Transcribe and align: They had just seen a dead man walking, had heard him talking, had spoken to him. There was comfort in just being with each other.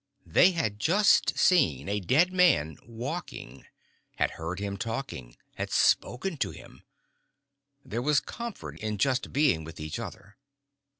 They 0.25 0.53
had 0.53 0.79
just 0.79 1.37
seen 1.37 1.87
a 1.87 1.99
dead 1.99 2.33
man 2.33 2.75
walking, 2.81 3.67
had 4.15 4.31
heard 4.31 4.57
him 4.59 4.75
talking, 4.75 5.35
had 5.57 5.69
spoken 5.69 6.37
to 6.37 6.49
him. 6.49 6.81
There 7.85 8.01
was 8.01 8.19
comfort 8.19 8.79
in 8.79 8.97
just 8.97 9.31
being 9.31 9.63
with 9.63 9.79
each 9.79 9.99
other. 9.99 10.37